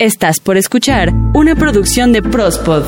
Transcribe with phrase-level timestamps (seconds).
[0.00, 2.84] Estás por escuchar una producción de Prospod.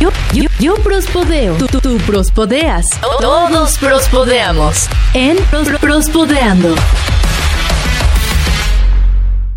[0.00, 0.10] Yo,
[0.58, 2.86] yo, prospodeo, tú, tú, prospodeas,
[3.20, 6.74] todos prospodeamos en Pros- Prospodeando.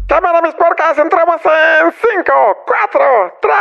[0.07, 2.33] Cámara, mis porcas, entramos en 5,
[2.65, 3.01] 4,
[3.41, 3.53] 3,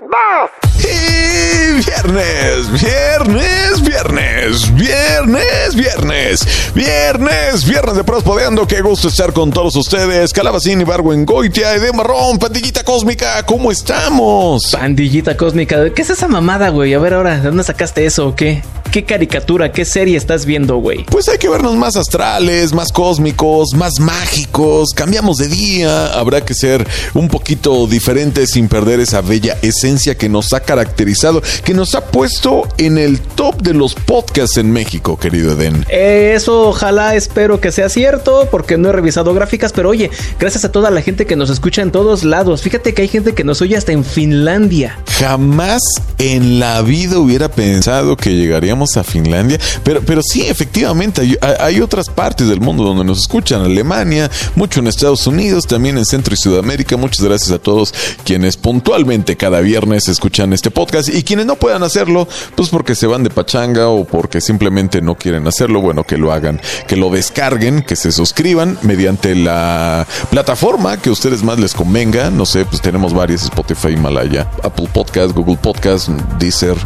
[0.00, 0.82] 2.
[0.84, 8.66] Y viernes, viernes, viernes, viernes, viernes, viernes, viernes de Prospodeando.
[8.66, 10.32] Qué gusto estar con todos ustedes.
[10.32, 14.72] Calabacín, Ibargüen, Goitia, Ede Marrón, Pandillita Cósmica, ¿cómo estamos?
[14.72, 15.94] Pandillita cósmica.
[15.94, 16.94] ¿Qué es esa mamada, güey?
[16.94, 18.64] A ver ahora, ¿de dónde sacaste eso o qué?
[18.90, 21.04] ¿Qué caricatura, qué serie estás viendo, güey?
[21.04, 24.90] Pues hay que vernos más astrales, más cósmicos, más mágicos.
[24.94, 25.91] Cambiamos de día.
[25.92, 31.42] Habrá que ser un poquito diferentes sin perder esa bella esencia que nos ha caracterizado,
[31.64, 35.84] que nos ha puesto en el top de los podcasts en México, querido Eden.
[35.88, 40.64] Eh, eso ojalá espero que sea cierto porque no he revisado gráficas, pero oye, gracias
[40.64, 42.62] a toda la gente que nos escucha en todos lados.
[42.62, 44.98] Fíjate que hay gente que nos oye hasta en Finlandia.
[45.18, 45.82] Jamás
[46.18, 51.80] en la vida hubiera pensado que llegaríamos a Finlandia, pero, pero sí, efectivamente, hay, hay
[51.80, 56.34] otras partes del mundo donde nos escuchan, Alemania, mucho en Estados Unidos, también en Centro
[56.34, 56.96] y Sudamérica.
[56.96, 57.92] Muchas gracias a todos
[58.24, 63.06] quienes puntualmente cada viernes escuchan este podcast y quienes no puedan hacerlo, pues porque se
[63.06, 67.10] van de pachanga o porque simplemente no quieren hacerlo, bueno, que lo hagan, que lo
[67.10, 72.30] descarguen, que se suscriban mediante la plataforma que a ustedes más les convenga.
[72.30, 76.08] No sé, pues tenemos varias, Spotify, Himalaya, Apple Podcast, Google Podcast,
[76.38, 76.76] Deezer,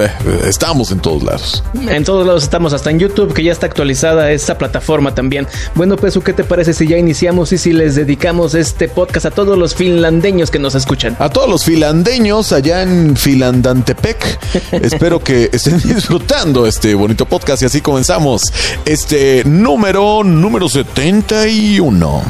[0.00, 0.10] eh,
[0.46, 1.62] estamos en todos lados.
[1.88, 5.46] En todos lados estamos, hasta en YouTube, que ya está actualizada esa plataforma también.
[5.74, 9.30] Bueno, Pesu, ¿qué te parece si ya iniciamos y si les dedicamos este podcast a
[9.30, 11.16] todos los finlandeños que nos escuchan?
[11.18, 17.66] A todos los filandeños allá en Filandantepec, espero que estén disfrutando este bonito podcast y
[17.66, 18.42] así comenzamos
[18.86, 22.22] este número número 71.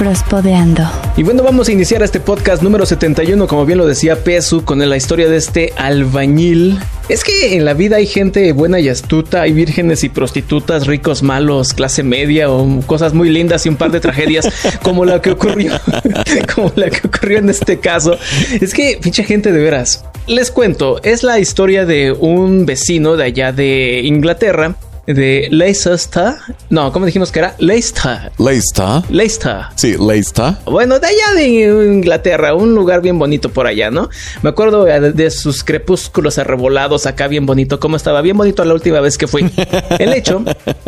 [0.00, 0.84] Prospodeando.
[1.18, 4.78] Y bueno, vamos a iniciar este podcast número 71, como bien lo decía Pesu, con
[4.78, 6.78] la historia de este albañil.
[7.10, 11.22] Es que en la vida hay gente buena y astuta, hay vírgenes y prostitutas, ricos,
[11.22, 14.48] malos, clase media o cosas muy lindas y un par de tragedias
[14.82, 15.78] como la que ocurrió,
[16.54, 18.16] como la que ocurrió en este caso.
[18.58, 20.02] Es que, pinche gente de veras.
[20.26, 24.76] Les cuento, es la historia de un vecino de allá de Inglaterra,
[25.14, 26.34] de Leicester.
[26.68, 27.54] No, ¿cómo dijimos que era?
[27.58, 28.32] Leicester.
[28.38, 29.02] Leicester.
[29.10, 29.56] Leicester.
[29.76, 30.54] Sí, Leicester.
[30.64, 34.08] Bueno, de allá de Inglaterra, un lugar bien bonito por allá, ¿no?
[34.42, 39.00] Me acuerdo de, sus crepúsculos arrebolados acá, bien bonito, cómo estaba, bien bonito la última
[39.00, 39.50] vez que fui.
[39.98, 40.42] El hecho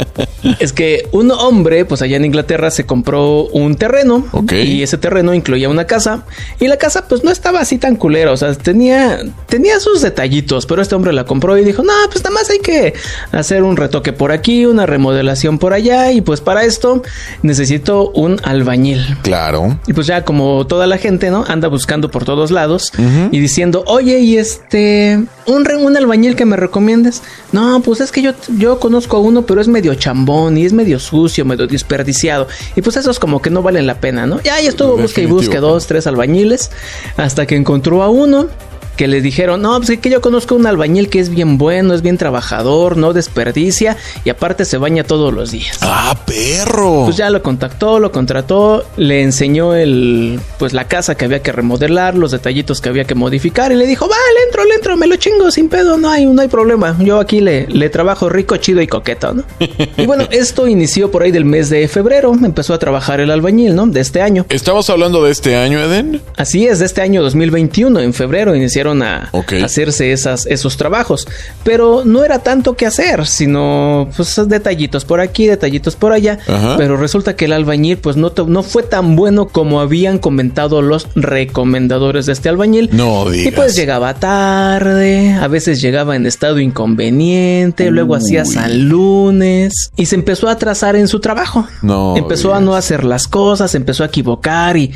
[0.58, 4.52] es que un hombre, pues allá en Inglaterra, se compró un terreno Ok.
[4.52, 6.24] y ese terreno incluía una casa
[6.60, 10.66] y la casa, pues no estaba así tan culera, o sea, tenía, tenía sus detallitos,
[10.66, 12.94] pero este hombre la compró y dijo, no, pues nada más hay que
[13.32, 17.02] hacer un retoque por aquí, una remodelación por allá y pues para esto
[17.42, 19.16] necesito un albañil.
[19.22, 19.78] Claro.
[19.86, 21.44] Y pues ya como toda la gente, ¿no?
[21.48, 22.92] Anda buscando por todos lados
[23.30, 27.22] y diciendo, oye, y este, un, re- un albañil que me recomiendes.
[27.52, 30.72] No, pues es que yo, yo conozco a uno, pero es medio chambón y es
[30.72, 32.46] medio sucio, medio desperdiciado.
[32.76, 34.40] Y pues esos como que no valen la pena, ¿no?
[34.42, 35.72] Ya, ya estuvo busque y busque Definitivo.
[35.72, 36.70] dos, tres albañiles
[37.16, 38.48] hasta que encontró a uno.
[38.96, 41.94] Que le dijeron, no, pues es que yo conozco un albañil que es bien bueno,
[41.94, 45.78] es bien trabajador, no desperdicia y aparte se baña todos los días.
[45.80, 47.04] Ah, perro.
[47.04, 51.52] Pues ya lo contactó, lo contrató, le enseñó el, pues la casa que había que
[51.52, 54.96] remodelar, los detallitos que había que modificar y le dijo, va, le entro, le entro,
[54.96, 56.96] me lo chingo sin pedo, no hay, no hay problema.
[57.00, 59.44] Yo aquí le, le trabajo rico, chido y coqueto, ¿no?
[59.96, 63.74] y bueno, esto inició por ahí del mes de febrero, empezó a trabajar el albañil,
[63.74, 63.86] ¿no?
[63.86, 64.46] De este año.
[64.48, 66.20] ¿Estamos hablando de este año, Eden?
[66.36, 68.54] Así es, de este año 2021, en febrero
[68.86, 69.30] a
[69.64, 71.26] hacerse esas, esos trabajos.
[71.62, 76.38] Pero no era tanto que hacer, sino pues detallitos por aquí, detallitos por allá.
[76.46, 76.76] Ajá.
[76.76, 81.08] Pero resulta que el albañil pues no, no fue tan bueno como habían comentado los
[81.14, 82.90] recomendadores de este albañil.
[82.92, 83.54] No Y digas.
[83.54, 90.14] pues llegaba tarde, a veces llegaba en estado inconveniente, luego hacía San lunes y se
[90.14, 91.66] empezó a atrasar en su trabajo.
[91.82, 94.92] No empezó a no hacer las cosas, empezó a equivocar y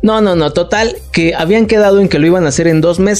[0.00, 3.00] no, no, no, total, que habían quedado en que lo iban a hacer en dos
[3.00, 3.17] meses.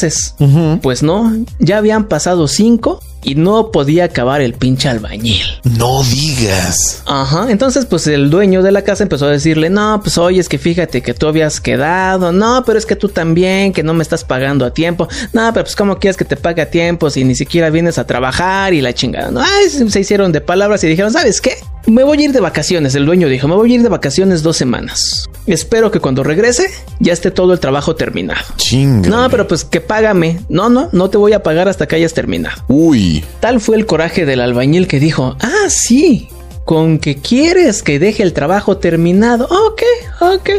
[0.82, 5.44] Pues no, ya habían pasado cinco y no podía acabar el pinche albañil.
[5.76, 7.02] No digas.
[7.04, 10.48] Ajá, entonces pues el dueño de la casa empezó a decirle, no, pues oye, es
[10.48, 14.02] que fíjate que tú habías quedado, no, pero es que tú también, que no me
[14.02, 17.22] estás pagando a tiempo, no, pero pues cómo quieres que te pague a tiempo si
[17.22, 20.82] ni siquiera vienes a trabajar y la chingada, no, Ay, se se hicieron de palabras
[20.84, 21.52] y dijeron, ¿sabes qué?
[21.86, 24.42] Me voy a ir de vacaciones, el dueño dijo, me voy a ir de vacaciones
[24.42, 25.28] dos semanas.
[25.46, 26.70] Espero que cuando regrese
[27.00, 28.40] ya esté todo el trabajo terminado.
[28.56, 29.08] Chinga.
[29.08, 30.40] No, pero pues que págame.
[30.50, 32.62] No, no, no te voy a pagar hasta que hayas terminado.
[32.69, 33.17] Uy.
[33.40, 36.28] Tal fue el coraje del albañil que dijo, ah, sí,
[36.64, 39.46] con que quieres que deje el trabajo terminado.
[39.46, 39.82] Ok,
[40.20, 40.50] ok.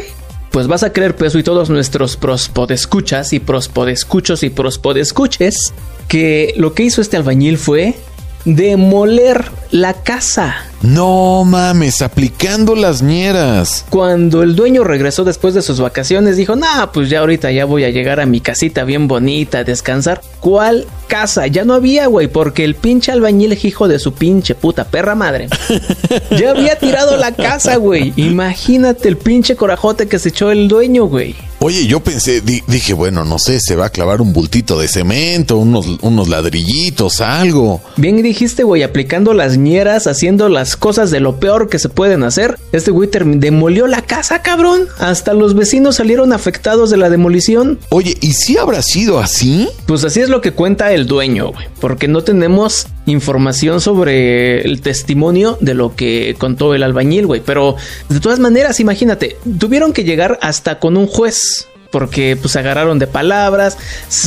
[0.51, 5.73] Pues vas a creer, peso y todos nuestros prospodescuchas y prospodescuchos y prospodescuches
[6.07, 7.95] que lo que hizo este albañil fue
[8.45, 10.68] demoler la casa.
[10.81, 13.85] No mames, aplicando las ñeras.
[13.89, 17.83] Cuando el dueño regresó después de sus vacaciones, dijo, nah, pues ya ahorita ya voy
[17.83, 20.21] a llegar a mi casita bien bonita a descansar.
[20.39, 21.47] ¿Cuál casa?
[21.47, 25.49] Ya no había, güey, porque el pinche albañil hijo de su pinche puta perra madre.
[26.39, 28.13] ya había tirado la casa, güey.
[28.15, 31.35] Imagínate el pinche corajote que se echó el dueño, güey.
[31.61, 34.87] Oye, yo pensé, di- dije, bueno, no sé, se va a clavar un bultito de
[34.87, 37.81] cemento, unos, unos ladrillitos, algo.
[37.97, 42.23] Bien dijiste, güey, aplicando las ñeras, haciendo las cosas de lo peor que se pueden
[42.23, 42.57] hacer.
[42.71, 44.87] Este güey demolió la casa, cabrón.
[44.99, 47.79] Hasta los vecinos salieron afectados de la demolición.
[47.89, 49.69] Oye, ¿y si habrá sido así?
[49.85, 51.67] Pues así es lo que cuenta el dueño, güey.
[51.79, 57.41] Porque no tenemos información sobre el testimonio de lo que contó el albañil, güey.
[57.45, 57.75] Pero
[58.09, 61.67] de todas maneras, imagínate, tuvieron que llegar hasta con un juez.
[61.91, 63.77] Porque pues se agarraron de palabras,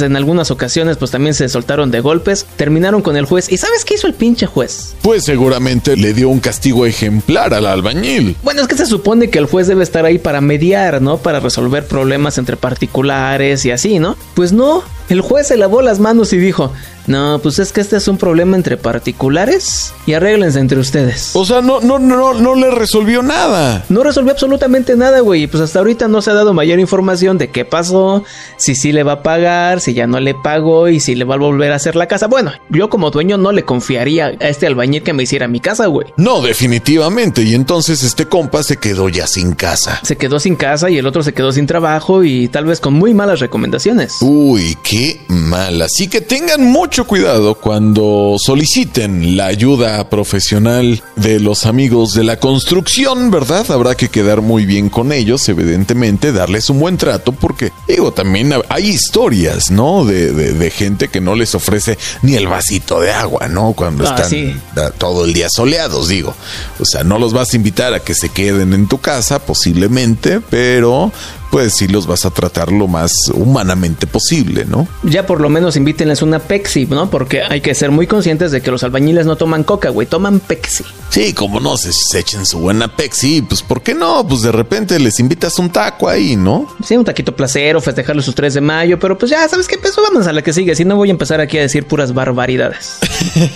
[0.01, 3.51] en algunas ocasiones pues también se soltaron de golpes, terminaron con el juez.
[3.53, 4.95] ¿Y sabes qué hizo el pinche juez?
[5.03, 8.37] Pues seguramente le dio un castigo ejemplar al albañil.
[8.43, 11.19] Bueno, es que se supone que el juez debe estar ahí para mediar, ¿no?
[11.19, 14.17] Para resolver problemas entre particulares y así, ¿no?
[14.35, 16.73] Pues no, el juez se lavó las manos y dijo,
[17.07, 21.31] no, pues es que este es un problema entre particulares y arréglense entre ustedes.
[21.35, 23.85] O sea, no, no, no, no le resolvió nada.
[23.89, 25.45] No resolvió absolutamente nada, güey.
[25.45, 28.25] y Pues hasta ahorita no se ha dado mayor información de qué pasó,
[28.57, 31.35] si sí le va a pagar, si ya no le pagó y si le va
[31.35, 32.27] a volver a hacer la casa.
[32.27, 35.87] Bueno, yo como dueño no le confiaría a este albañil que me hiciera mi casa,
[35.87, 36.09] güey.
[36.17, 37.43] No, definitivamente.
[37.43, 40.01] Y entonces este compa se quedó ya sin casa.
[40.03, 42.95] Se quedó sin casa y el otro se quedó sin trabajo y tal vez con
[42.95, 44.17] muy malas recomendaciones.
[44.21, 45.83] Uy, qué mal.
[45.83, 52.39] Así que tengan mucho cuidado cuando soliciten la ayuda profesional de los amigos de la
[52.39, 53.71] construcción, ¿verdad?
[53.71, 58.53] Habrá que quedar muy bien con ellos, evidentemente, darles un buen trato, porque, digo, también
[58.69, 60.05] hay historias, ¿no?
[60.05, 63.73] De, de- de gente que no les ofrece ni el vasito de agua, ¿no?
[63.73, 64.55] Cuando Ah, están sí.
[64.99, 66.35] todo el día soleados, digo.
[66.79, 70.41] O sea, no los vas a invitar a que se queden en tu casa, posiblemente,
[70.41, 71.11] pero
[71.53, 74.89] pues sí los vas a tratar lo más humanamente posible, ¿no?
[75.03, 77.11] Ya por lo menos invítenles una Pepsi, ¿no?
[77.11, 80.41] Porque hay que ser muy conscientes de que los albañiles no toman coca, güey, toman
[80.41, 80.83] Pepsi.
[81.11, 84.27] Sí, como no, se, se echen su buena Pepsi, pues ¿por qué no?
[84.27, 86.75] Pues de repente les invitas un taco ahí, ¿no?
[86.83, 89.77] Sí, un taquito placero, festejarle sus 3 de mayo, pero pues ya, ¿sabes qué?
[89.77, 92.15] Pues vamos a la que sigue, si no voy a empezar aquí a decir puras
[92.15, 92.97] barbaridades.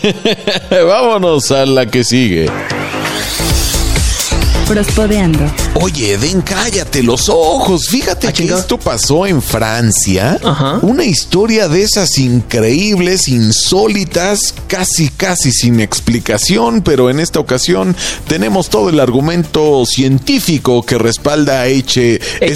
[0.71, 2.51] Vámonos a la que sigue.
[4.69, 5.51] Prospodeando.
[5.79, 7.89] Oye, Den, cállate los ojos.
[7.89, 10.39] Fíjate Ah, que esto pasó en Francia.
[10.43, 10.79] Ajá.
[10.83, 17.95] Una historia de esas increíbles, insólitas, casi, casi sin explicación, pero en esta ocasión
[18.27, 22.53] tenemos todo el argumento científico que respalda a Eche, Eche.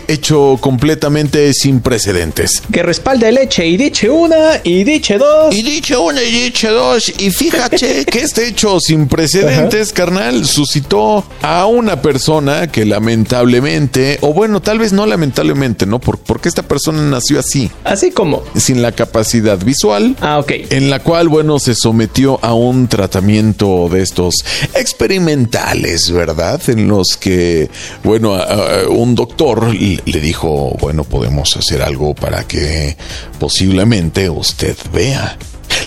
[0.00, 2.60] este hecho completamente sin precedentes.
[2.72, 5.54] Que respalda el leche y diche una y diche dos.
[5.54, 11.24] Y dicho una y dicho dos, y fíjate que este hecho sin precedentes, carnal, suscitó
[11.40, 15.98] a una persona que lamentablemente, o bueno, tal vez no lamentablemente, ¿no?
[16.00, 18.42] Por- porque esta persona nació así, Así como.
[18.56, 20.16] sin la capacidad visual.
[20.20, 20.52] Ah, ok.
[20.70, 24.34] En la cual, bueno, se sometió a un tratamiento de estos
[24.74, 26.60] experimentales, ¿verdad?
[26.68, 27.68] En los que,
[28.02, 32.96] bueno, a- a- un doctor le dijo, bueno, podemos hacer algo para que
[33.38, 35.36] posiblemente usted vea.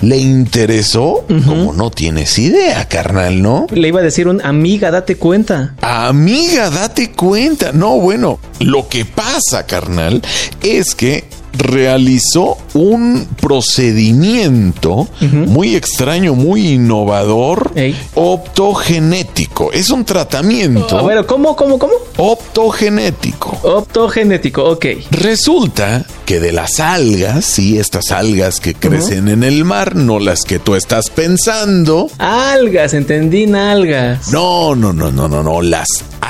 [0.01, 3.68] Le interesó, como no tienes idea, carnal, ¿no?
[3.72, 5.75] Le iba a decir un amiga, date cuenta.
[5.82, 7.72] Amiga, date cuenta.
[7.72, 10.22] No, bueno, lo que pasa, carnal,
[10.62, 11.25] es que
[11.58, 17.96] realizó un procedimiento muy extraño, muy innovador, Ey.
[18.16, 19.72] optogenético.
[19.72, 21.94] Es un tratamiento A ver, ¿cómo, cómo, cómo?
[22.18, 23.58] optogenético.
[23.64, 24.86] Optogenético, ok.
[25.12, 30.44] Resulta que de las algas, sí, estas algas que crecen en el mar, no las
[30.44, 34.32] que tú estás pensando, Algas, entendí, algas.
[34.32, 35.88] No, no, no, no, no, no, las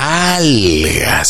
[0.08, 1.28] algas.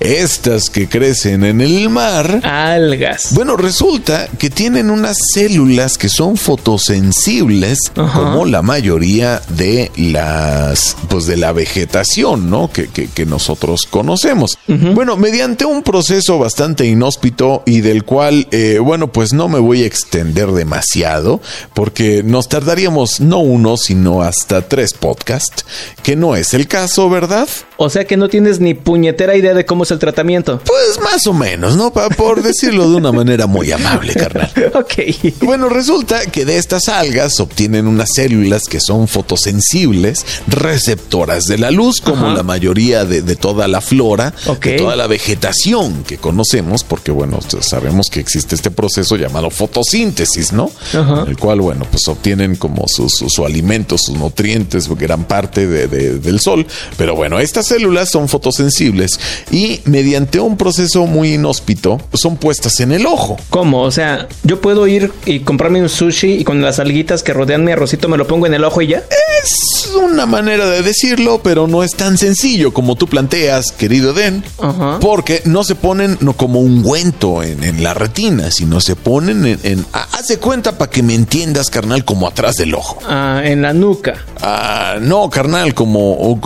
[0.00, 2.40] Estas que crecen en el mar.
[2.44, 3.28] Algas.
[3.34, 8.18] Bueno, resulta que tienen unas células que son fotosensibles, Ajá.
[8.18, 12.70] como la mayoría de las, pues de la vegetación, ¿no?
[12.72, 14.58] Que, que- que nosotros conocemos.
[14.66, 19.82] Bueno, mediante un proceso bastante inhóspito y del cual, eh, bueno, pues no me voy
[19.82, 21.40] a extender demasiado,
[21.74, 25.64] porque nos tardaríamos no uno, sino hasta tres podcasts,
[26.02, 27.48] que no es el caso, ¿verdad?
[27.76, 30.60] O sea que no tienes ni puñetera idea de cómo es el tratamiento.
[30.64, 31.92] Pues más o menos, ¿no?
[31.92, 34.50] Por decirlo de una manera muy amable, carnal.
[34.74, 34.94] ok.
[35.42, 41.70] Bueno, resulta que de estas algas obtienen unas células que son fotosensibles, receptoras de la
[41.70, 42.34] luz, como Ajá.
[42.36, 47.38] la mayoría de, de toda la flora, de toda la vegetación que conocemos, porque bueno,
[47.60, 50.70] sabemos que existe este proceso llamado fotosíntesis, ¿no?
[50.94, 51.24] Ajá.
[51.28, 55.86] El cual, bueno, pues obtienen como su, su- su alimento, sus nutrientes, gran parte de-
[55.88, 56.66] de- del sol.
[56.96, 59.18] Pero bueno, estas células son fotosensibles
[59.50, 63.36] y mediante un proceso muy inhóspito son puestas en el ojo.
[63.50, 63.82] ¿Cómo?
[63.82, 67.64] O sea, yo puedo ir y comprarme un sushi y con las alguitas que rodean
[67.64, 69.02] mi arrocito me lo pongo en el ojo y ya.
[69.42, 74.44] Es una manera de decirlo, pero no es tan sencillo como tú planteas, querido Den,
[74.60, 74.98] Ajá.
[75.00, 79.60] porque no se ponen no como ungüento en, en la retina, sino se ponen en...
[79.62, 82.98] en haz de cuenta para que me entiendas, carnal, como atrás del ojo.
[83.08, 84.14] Ah, en la nuca.
[84.42, 86.40] Ah, no, carnal, como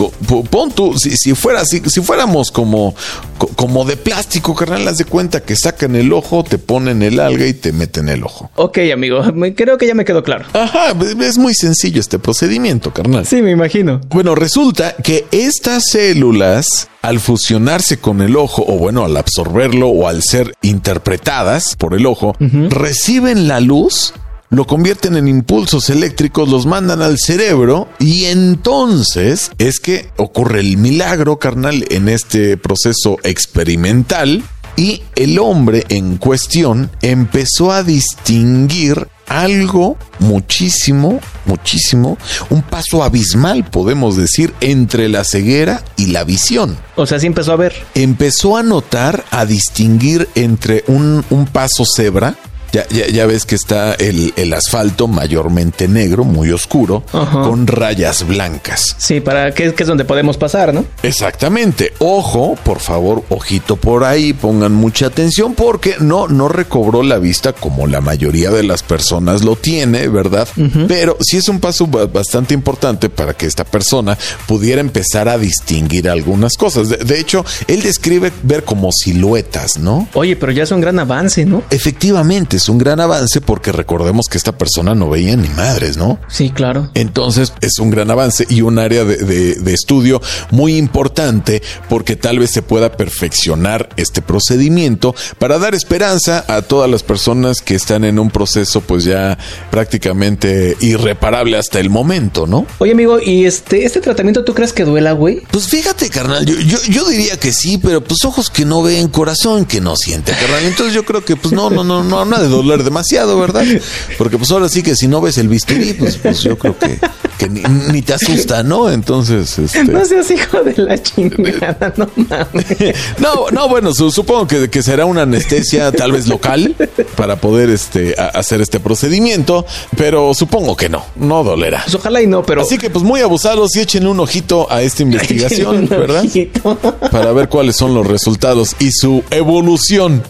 [0.51, 2.95] pon tú, si, si fuera si, si fuéramos como
[3.39, 7.21] co- como de plástico, carnal, haz de cuenta que sacan el ojo, te ponen el
[7.21, 8.51] alga y te meten el ojo.
[8.57, 9.23] Ok, amigo,
[9.57, 10.47] creo que ya me quedó claro.
[10.53, 13.27] Ajá, es muy sencillo este procedimiento, carnal.
[13.27, 14.01] Sí, me imagino.
[14.09, 20.09] Bueno, resulta que estas células, al fusionarse con el ojo, o bueno, al absorberlo o
[20.09, 22.37] al ser interpretadas por el ojo,
[22.71, 24.15] reciben la luz,
[24.53, 30.77] lo convierten en impulsos eléctricos, los mandan al cerebro y entonces es que ocurre el
[30.77, 34.45] milagro, carnal, en este proceso experimental.
[34.77, 42.19] Y el hombre en cuestión empezó a distinguir algo muchísimo, muchísimo,
[42.51, 46.77] un paso abismal, podemos decir, entre la ceguera y la visión.
[46.97, 47.75] O sea, sí empezó a ver.
[47.95, 52.37] Empezó a notar, a distinguir entre un, un paso cebra.
[52.73, 57.43] Ya, ya, ya ves que está el, el asfalto mayormente negro, muy oscuro, Ajá.
[57.43, 58.95] con rayas blancas.
[58.99, 60.85] Sí, para que, que es donde podemos pasar, ¿no?
[61.02, 61.93] Exactamente.
[61.99, 67.52] Ojo, por favor, ojito por ahí, pongan mucha atención porque no, no recobró la vista
[67.52, 70.49] como la mayoría de las personas lo tiene, ¿verdad?
[70.88, 75.38] Pero sí es un paso ba- bastante importante para que esta persona pudiera empezar a
[75.38, 76.88] distinguir algunas cosas.
[76.88, 80.09] De, de hecho, él describe ver como siluetas, ¿no?
[80.14, 81.62] Oye, pero ya es un gran avance, ¿no?
[81.71, 86.19] Efectivamente, es un gran avance porque recordemos que esta persona no veía ni madres, ¿no?
[86.28, 86.90] Sí, claro.
[86.95, 92.14] Entonces es un gran avance y un área de, de- de estudio muy importante porque
[92.16, 97.75] tal vez se pueda perfeccionar este procedimiento para dar esperanza a todas las personas que
[97.75, 99.37] están en un proceso pues ya
[99.71, 102.64] prácticamente irreparable hasta el momento, ¿no?
[102.78, 105.42] Oye, amigo, ¿y este, este tratamiento tú crees que duela, güey?
[105.50, 109.09] Pues fíjate, carnal, yo, yo, yo diría que sí, pero pues ojos que no ven,
[109.09, 110.64] corazón que no siente, carnal.
[110.64, 113.65] Entonces yo creo que pues no, no, no, no, no ha de doler demasiado, ¿verdad?
[114.19, 116.99] Porque pues ahora sí que si no ves el bisturí, pues, pues yo creo que,
[117.39, 118.91] que ni, ni te asusta, ¿no?
[118.91, 119.85] Entonces, este...
[119.85, 122.67] No seas hijo de la chingada, no mames.
[123.19, 126.75] No, no, bueno, su- supongo que, que será una anestesia tal vez local
[127.17, 129.65] para poder este, a- hacer este procedimiento,
[129.97, 131.83] pero supongo que no, no dolerá.
[131.85, 132.63] Pues ojalá y no, pero...
[132.63, 136.25] Así que pues muy abusados y échenle un ojito a esta investigación, ¿verdad?
[136.25, 136.79] ojito.
[137.11, 140.23] Para ver cuáles son los resultados y su evolución,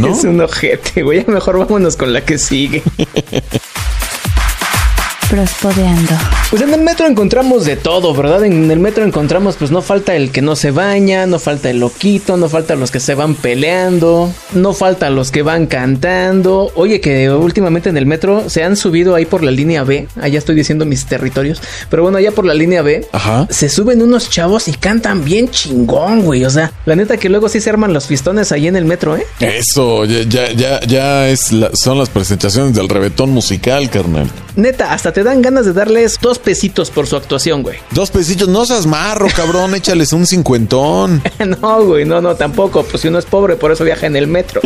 [0.00, 0.08] ¿no?
[0.14, 1.24] Es un ojete, güey.
[1.26, 2.82] Ya Vámonos con la que sigue.
[5.38, 6.12] Prospodeando.
[6.48, 8.44] Pues en el metro encontramos de todo, ¿verdad?
[8.44, 11.80] En el metro encontramos, pues no falta el que no se baña, no falta el
[11.80, 16.70] loquito, no falta los que se van peleando, no falta los que van cantando.
[16.76, 20.38] Oye, que últimamente en el metro se han subido ahí por la línea B, allá
[20.38, 21.60] estoy diciendo mis territorios,
[21.90, 23.48] pero bueno, allá por la línea B, Ajá.
[23.50, 26.44] se suben unos chavos y cantan bien chingón, güey.
[26.44, 29.16] O sea, la neta que luego sí se arman los fistones ahí en el metro,
[29.16, 29.26] ¿eh?
[29.40, 34.30] Eso, ya, ya, ya, ya es la- son las presentaciones del reventón musical, carnal.
[34.56, 37.78] Neta, hasta te dan ganas de darles dos pesitos por su actuación, güey.
[37.90, 41.22] Dos pesitos, no seas marro, cabrón, échales un cincuentón.
[41.44, 42.82] No, güey, no, no, tampoco.
[42.84, 44.60] Pues si uno es pobre, por eso viaja en el metro.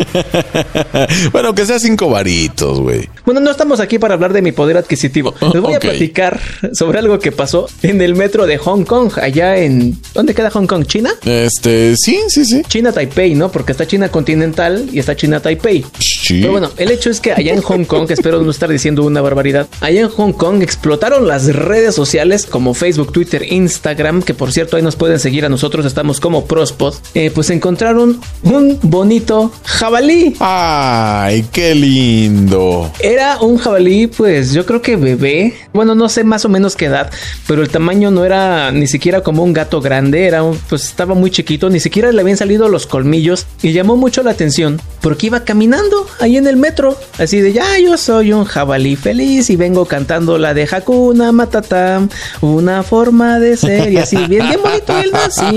[1.32, 3.08] bueno, que sea cinco varitos, güey.
[3.24, 5.34] Bueno, no estamos aquí para hablar de mi poder adquisitivo.
[5.52, 6.40] Les voy a platicar
[6.72, 9.98] sobre algo que pasó en el metro de Hong Kong, allá en...
[10.14, 10.86] ¿Dónde queda Hong Kong?
[10.86, 11.10] ¿China?
[11.24, 12.62] Este, sí, sí, sí.
[12.68, 13.50] China Taipei, ¿no?
[13.50, 15.84] Porque está China continental y está China Taipei.
[15.98, 16.40] Sí.
[16.40, 19.20] Pero bueno, el hecho es que allá en Hong Kong, espero no estar diciendo una
[19.20, 24.52] barbaridad, allá en Hong Kong explotaron las redes sociales como Facebook, Twitter, Instagram, que por
[24.52, 29.52] cierto ahí nos pueden seguir a nosotros, estamos como Prospod, eh, pues encontraron un bonito
[29.64, 30.34] jabalí.
[30.40, 32.90] Ay, qué lindo.
[33.00, 35.54] Era un jabalí, pues yo creo que bebé.
[35.72, 37.10] Bueno, no sé más o menos qué edad,
[37.46, 41.14] pero el tamaño no era ni siquiera como un gato grande, era un, pues estaba
[41.14, 45.26] muy chiquito, ni siquiera le habían salido los colmillos y llamó mucho la atención porque
[45.26, 49.56] iba caminando ahí en el metro, así de ya yo soy un jabalí feliz y
[49.68, 52.00] vengo cantando la de Hakuna Matata,
[52.40, 55.10] una forma de ser y así bien, bien bonito el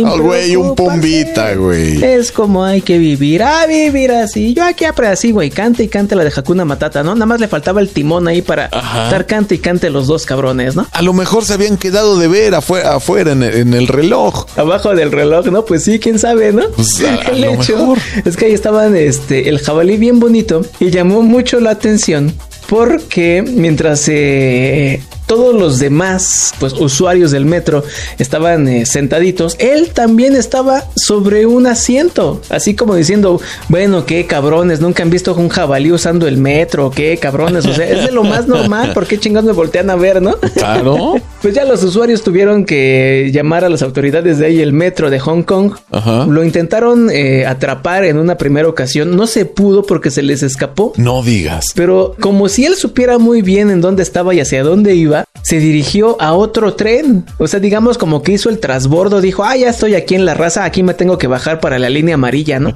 [0.04, 2.04] no güey, un pombita, güey.
[2.04, 4.54] Es como hay que vivir, a vivir así.
[4.54, 7.16] Yo aquí aprendí así, güey, cante y cante la de Hakuna Matata, ¿no?
[7.16, 9.06] Nada más le faltaba el timón ahí para Ajá.
[9.06, 10.86] estar cante y cante los dos cabrones, ¿no?
[10.92, 14.46] A lo mejor se habían quedado de ver afuera, afuera en, el, en el reloj.
[14.58, 15.64] Abajo del reloj, ¿no?
[15.64, 16.68] Pues sí, quién sabe, ¿no?
[16.76, 17.98] Pues, a- el hecho mejor.
[18.26, 22.34] es que ahí estaban este, el jabalí bien bonito y llamó mucho la atención
[22.72, 27.86] porque mientras eh, todos los demás pues, usuarios del metro
[28.20, 34.82] estaban eh, sentaditos, él también estaba sobre un asiento, así como diciendo, bueno, qué cabrones,
[34.82, 38.26] nunca han visto un jabalí usando el metro, qué cabrones, o sea, es de lo
[38.26, 40.36] más normal, ¿por qué chingados me voltean a ver, no?
[40.54, 41.16] Claro.
[41.42, 45.20] Pues ya los usuarios tuvieron que llamar a las autoridades de ahí, el metro de
[45.20, 45.74] Hong Kong.
[45.90, 46.28] Ajá.
[46.28, 49.16] Lo intentaron eh, atrapar en una primera ocasión.
[49.16, 50.94] No se pudo porque se les escapó.
[50.98, 51.66] No digas.
[51.74, 55.60] Pero como si él supiera muy bien en dónde estaba y hacia dónde iba, se
[55.60, 57.26] dirigió a otro tren.
[57.38, 59.22] O sea, digamos como que hizo el trasbordo.
[59.22, 61.90] Dijo, ah, ya estoy aquí en la raza, aquí me tengo que bajar para la
[61.90, 62.76] línea amarilla, ¿no?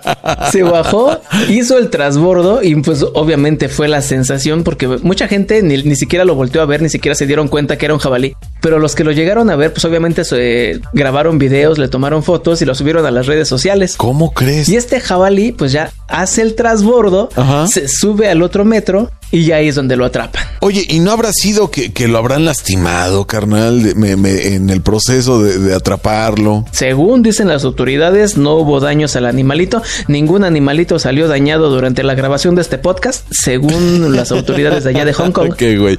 [0.50, 5.82] se bajó, hizo el trasbordo y pues obviamente fue la sensación porque mucha gente ni,
[5.82, 8.34] ni siquiera lo volteó a ver, ni siquiera se dieron cuenta que era un jabalí.
[8.60, 12.62] Pero los que lo llegaron a ver, pues obviamente se grabaron videos, le tomaron fotos
[12.62, 13.94] y lo subieron a las redes sociales.
[13.96, 14.68] ¿Cómo crees?
[14.68, 17.66] Y este jabalí, pues ya hace el trasbordo, Ajá.
[17.68, 20.44] se sube al otro metro y ya ahí es donde lo atrapan.
[20.60, 24.70] Oye, ¿y no habrá sido que, que lo habrán lastimado, carnal, de- me- me- en
[24.70, 26.64] el proceso de, de atraparlo?
[26.72, 29.82] Según dicen las autoridades, no hubo daños al animalito.
[30.08, 35.04] Ningún animalito salió dañado durante la grabación de este podcast, según las autoridades de allá
[35.04, 35.54] de Hong Kong.
[35.76, 35.96] Güey.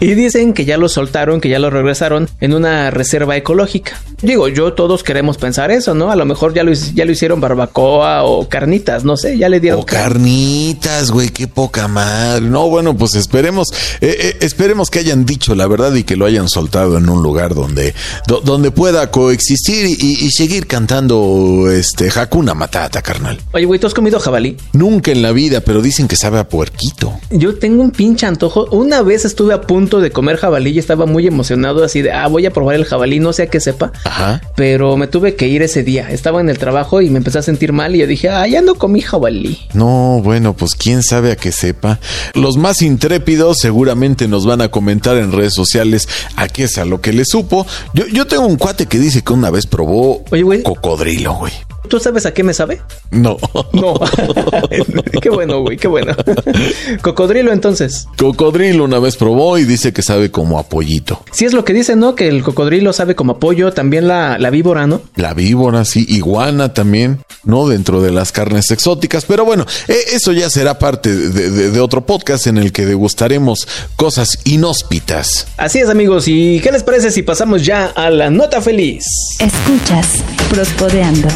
[0.00, 4.00] Y dicen que ya lo soltaron, que ya lo regresaron en una reserva ecológica.
[4.22, 6.10] Digo, yo todos queremos pensar eso, ¿no?
[6.10, 9.60] A lo mejor ya lo, ya lo hicieron barbacoa o carnitas, no sé, ya le
[9.60, 9.80] dieron...
[9.80, 12.27] O carnitas, güey, qué poca madre.
[12.40, 13.68] No, bueno, pues esperemos,
[14.00, 17.22] eh, eh, esperemos que hayan dicho la verdad y que lo hayan soltado en un
[17.22, 17.94] lugar donde,
[18.26, 23.38] do- donde pueda coexistir y seguir cantando este Hakuna Matata, carnal.
[23.52, 24.56] Oye, güey, ¿tú has comido jabalí?
[24.72, 27.18] Nunca en la vida, pero dicen que sabe a puerquito.
[27.30, 28.66] Yo tengo un pinche antojo.
[28.70, 32.26] Una vez estuve a punto de comer jabalí y estaba muy emocionado así de, ah,
[32.28, 33.92] voy a probar el jabalí, no sé a qué sepa.
[34.04, 34.40] Ajá.
[34.56, 36.10] Pero me tuve que ir ese día.
[36.10, 38.60] Estaba en el trabajo y me empecé a sentir mal y yo dije, ah, ya
[38.62, 39.58] no comí jabalí.
[39.74, 41.98] No, bueno, pues quién sabe a qué sepa.
[42.34, 46.84] Los más intrépidos seguramente nos van a comentar en redes sociales a qué es a
[46.84, 47.66] lo que le supo.
[47.94, 50.62] Yo, yo tengo un cuate que dice que una vez probó Oye, güey.
[50.62, 51.52] cocodrilo, güey.
[51.88, 52.80] ¿Tú sabes a qué me sabe?
[53.10, 53.36] No.
[53.72, 53.94] No.
[55.22, 56.14] qué bueno, güey, qué bueno.
[57.02, 58.06] Cocodrilo entonces.
[58.16, 61.22] Cocodrilo una vez probó y dice que sabe como a pollito.
[61.32, 62.14] Si es lo que dicen, ¿no?
[62.14, 65.00] Que el cocodrilo sabe como apoyo, también la, la víbora, ¿no?
[65.16, 67.66] La víbora, sí, iguana también, ¿no?
[67.68, 69.24] Dentro de las carnes exóticas.
[69.24, 72.86] Pero bueno, eh, eso ya será parte de, de- de otro podcast en el que
[72.86, 75.46] degustaremos cosas inhóspitas.
[75.56, 76.24] Así es, amigos.
[76.28, 79.04] ¿Y qué les parece si pasamos ya a la nota feliz?
[79.40, 81.28] Escuchas Prospodeando.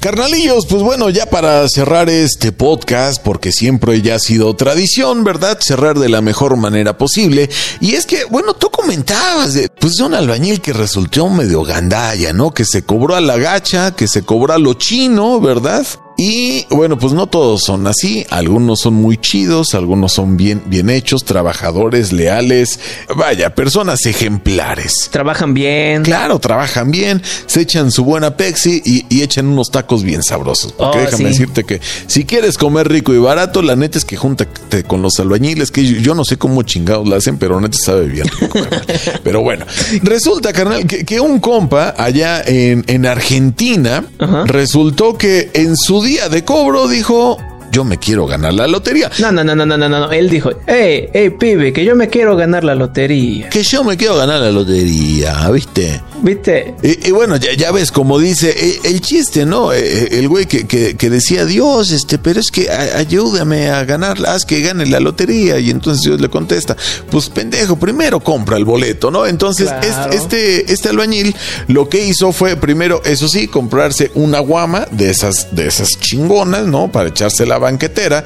[0.00, 5.58] Carnalillos, pues bueno, ya para cerrar este podcast, porque siempre ya ha sido tradición, ¿verdad?
[5.60, 7.50] Cerrar de la mejor manera posible.
[7.80, 12.32] Y es que, bueno, tú comentabas de, pues de un albañil que resultó medio gandalla,
[12.32, 12.52] ¿no?
[12.52, 15.84] Que se cobró a la gacha, que se cobró a lo chino, ¿verdad?
[16.20, 20.90] Y bueno, pues no todos son así, algunos son muy chidos, algunos son bien, bien
[20.90, 22.80] hechos, trabajadores, leales,
[23.16, 25.10] vaya, personas ejemplares.
[25.12, 26.02] Trabajan bien.
[26.02, 30.72] Claro, trabajan bien, se echan su buena Pepsi y, y echan unos tacos bien sabrosos.
[30.72, 31.24] Porque Oh, déjame sí.
[31.38, 35.20] decirte que si quieres comer rico y barato, la neta es que júntate con los
[35.20, 38.58] albañiles, que yo, yo no sé cómo chingados la hacen, pero neta sabe bien rico.
[39.22, 39.66] pero bueno,
[40.02, 44.42] resulta, carnal, que, que un compa allá en, en Argentina Ajá.
[44.46, 47.36] resultó que en su día de cobro dijo,
[47.70, 49.10] yo me quiero ganar la lotería.
[49.18, 50.10] No, no, no, no, no, no, no.
[50.10, 53.50] Él dijo, hey, hey, pibe, que yo me quiero ganar la lotería.
[53.50, 56.00] Que yo me quiero ganar la lotería, ¿viste?
[56.22, 56.74] ¿Viste?
[56.82, 59.72] Y, y bueno, ya, ya ves, como dice eh, el chiste, ¿no?
[59.72, 63.68] Eh, eh, el güey que, que- que decía, Dios, este, pero es que a- ayúdame
[63.70, 65.58] a ganarla, haz que gane la lotería.
[65.58, 66.76] Y entonces Dios le contesta,
[67.10, 69.26] pues pendejo, primero compra el boleto, ¿no?
[69.26, 70.12] Entonces, Claro.
[70.12, 71.34] este, este, este albañil
[71.68, 76.66] lo que hizo fue, primero, eso sí, comprarse una guama de esas, de esas chingonas,
[76.66, 76.90] ¿no?
[76.90, 78.24] Para echarse la banquetera.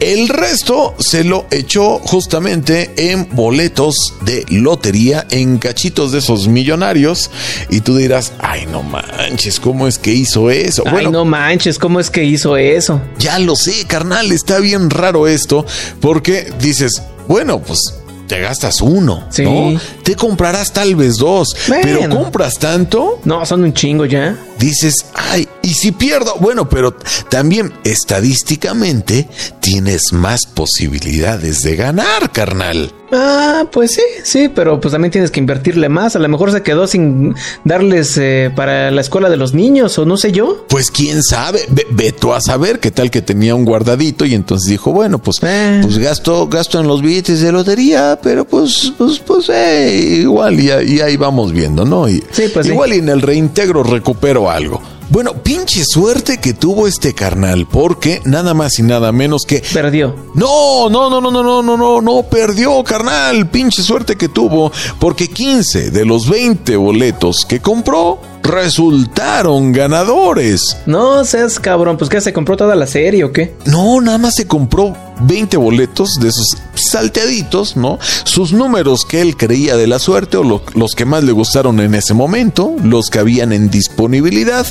[0.00, 7.29] El resto se lo echó justamente en boletos de lotería, en cachitos de esos millonarios.
[7.68, 10.82] Y tú dirás, ay, no manches, ¿cómo es que hizo eso?
[10.86, 13.00] Ay, no manches, ¿cómo es que hizo eso?
[13.18, 15.64] ya lo sé, carnal, está bien raro esto,
[16.00, 17.99] porque dices, bueno, pues
[18.30, 19.42] te gastas uno, Sí.
[19.42, 19.78] ¿no?
[20.04, 21.48] Te comprarás tal vez dos.
[21.68, 21.82] Bueno.
[21.82, 24.38] Pero compras tanto, No, son un chingo ya.
[24.58, 26.36] dices, ay, ¿y si pierdo?
[26.40, 26.94] Bueno, pero
[27.28, 29.28] también estadísticamente
[29.60, 32.92] tienes más posibilidades de ganar, carnal.
[33.12, 36.14] Ah, pues sí, sí, pero pues también tienes que invertirle más.
[36.14, 40.06] A lo mejor se quedó sin darles eh, para la escuela de los niños o
[40.06, 40.64] no sé yo.
[40.68, 44.34] Pues quién sabe, Ve, ve tú a saber qué tal que tenía un guardadito y
[44.34, 45.80] entonces dijo, bueno, pues, Eh.
[45.82, 50.66] pues gasto, gasto en los billetes de lotería, pero pues, pues, pues, eh, igual y,
[50.94, 52.08] y ahí vamos viendo, ¿no?
[52.08, 52.72] Y, Sí, pues sí.
[52.72, 54.80] igual y en el reintegro recupero algo.
[55.08, 60.14] Bueno, pinche suerte que tuvo este carnal, porque nada más y nada menos que Perdió.
[60.34, 63.50] no, no, no, no, no, no, no, no, no, perdió, carnal.
[63.50, 70.76] Pinche suerte que tuvo, porque 15 de los 20 boletos que compró resultaron ganadores.
[70.86, 73.54] No seas cabrón, pues que se compró toda la serie o qué.
[73.66, 77.98] No, nada más se compró 20 boletos de esos salteaditos, ¿no?
[78.24, 81.80] Sus números que él creía de la suerte o lo- los que más le gustaron
[81.80, 84.66] en ese momento, los que habían en disponibilidad.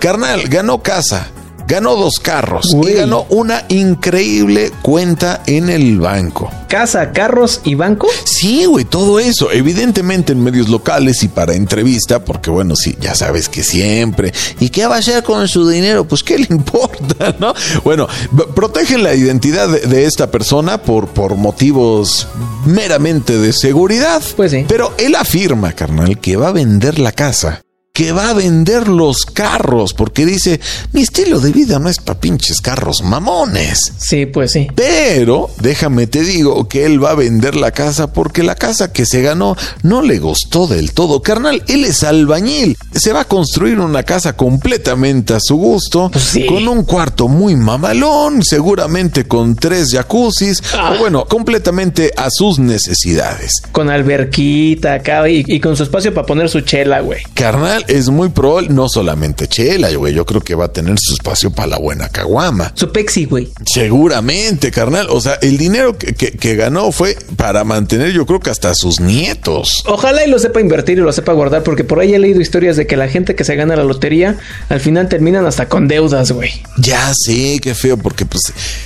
[0.00, 1.28] Carnal, ganó casa,
[1.68, 2.90] ganó dos carros Uy.
[2.90, 6.50] y ganó una increíble cuenta en el banco.
[6.66, 8.08] Casa, carros y banco.
[8.24, 9.52] Sí, güey, todo eso.
[9.52, 14.32] Evidentemente en medios locales y para entrevista, porque bueno, sí, ya sabes que siempre.
[14.60, 16.06] ¿Y qué va a hacer con su dinero?
[16.06, 17.54] Pues qué le importa, ¿no?
[17.84, 18.08] Bueno,
[18.54, 22.26] protegen la identidad de, de esta persona por, por motivos
[22.64, 24.22] meramente de seguridad.
[24.36, 24.64] Pues sí.
[24.66, 27.62] Pero él afirma, carnal, que va a vender la casa.
[27.98, 30.60] Que va a vender los carros, porque dice,
[30.92, 33.80] mi estilo de vida no es para pinches carros mamones.
[33.98, 34.68] Sí, pues sí.
[34.76, 39.04] Pero déjame te digo que él va a vender la casa porque la casa que
[39.04, 41.22] se ganó no le gustó del todo.
[41.22, 42.76] Carnal, él es albañil.
[42.94, 46.46] Se va a construir una casa completamente a su gusto, Pues sí.
[46.46, 50.92] con un cuarto muy mamalón, seguramente con tres jacuzzis, Ah.
[50.94, 53.54] o bueno, completamente a sus necesidades.
[53.72, 57.22] Con alberquita acá y, y con su espacio para poner su chela, güey.
[57.34, 61.14] Carnal, es muy probable, no solamente chela, güey, yo creo que va a tener su
[61.14, 62.72] espacio para la buena caguama.
[62.74, 63.48] Su pexi, güey.
[63.66, 65.06] Seguramente, carnal.
[65.10, 68.74] O sea, el dinero que, que- que ganó fue para mantener, yo creo que hasta
[68.74, 69.82] sus nietos.
[69.86, 72.76] Ojalá y lo sepa invertir y lo sepa guardar, porque por ahí he leído historias
[72.76, 74.36] de que la gente que se gana la lotería
[74.68, 76.50] al final terminan hasta con deudas, güey.
[76.76, 78.42] Ya sé, qué feo, porque pues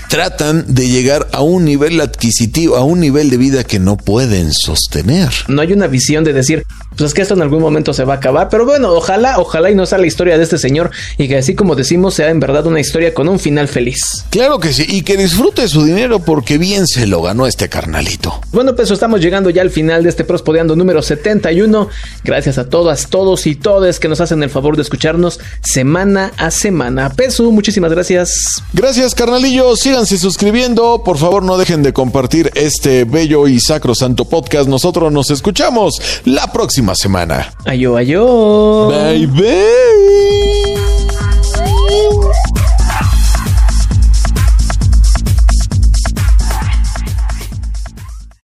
[0.08, 4.52] tratan de llegar a un nivel adquisitivo, a un nivel de vida que no pueden
[4.52, 5.30] sostener.
[5.48, 6.64] No hay una visión de decir,
[6.96, 9.70] pues es que esto en algún momento se va a acabar, pero bueno, ojalá, ojalá
[9.70, 12.40] y no sea la historia de este señor y que así como decimos sea en
[12.40, 14.24] verdad una historia con un final feliz.
[14.31, 18.40] Claro que sí, y que disfrute su dinero porque bien se lo ganó este carnalito.
[18.52, 21.88] Bueno, pues estamos llegando ya al final de este Prospodeando número 71.
[22.24, 26.50] Gracias a todas, todos y todes que nos hacen el favor de escucharnos semana a
[26.50, 27.11] semana.
[27.11, 28.62] Pesu, muchísimas gracias.
[28.72, 29.81] Gracias, carnalillos.
[29.81, 31.02] Síganse suscribiendo.
[31.05, 34.68] Por favor, no dejen de compartir este bello y sacro santo podcast.
[34.68, 37.55] Nosotros nos escuchamos la próxima semana.
[37.64, 38.82] Ayo, ayo.
[38.88, 40.51] Baby.